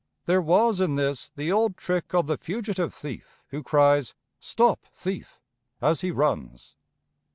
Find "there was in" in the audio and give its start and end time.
0.25-0.95